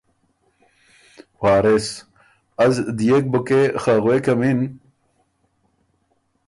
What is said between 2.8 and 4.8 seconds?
دیېک بُکې خه غوېکمِن